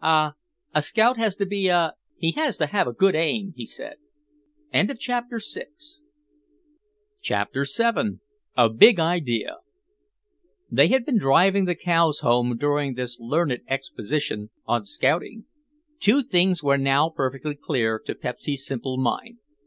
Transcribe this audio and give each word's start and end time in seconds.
"A—a 0.00 0.80
scout 0.80 1.18
has 1.18 1.36
to 1.36 1.44
be 1.44 1.68
a—he 1.68 2.32
has 2.32 2.56
to 2.56 2.64
have 2.66 2.86
a 2.86 2.94
good 2.94 3.14
aim," 3.14 3.52
he 3.56 3.66
said. 3.66 3.96
CHAPTER 4.72 5.38
VII 7.20 8.18
A 8.56 8.70
BIG 8.70 8.98
IDEA 8.98 9.56
They 10.70 10.88
had 10.88 11.04
been 11.04 11.18
driving 11.18 11.66
the 11.66 11.74
cows 11.74 12.20
home 12.20 12.56
during 12.56 12.94
this 12.94 13.20
learned 13.20 13.60
exposition 13.68 14.48
on 14.64 14.86
scouting. 14.86 15.44
Two 16.00 16.22
things 16.22 16.62
were 16.62 16.78
now 16.78 17.10
perfectly 17.10 17.54
clear 17.54 17.98
to 17.98 18.14
Pepsy's 18.14 18.64
simple 18.64 18.96
mind. 18.96 19.40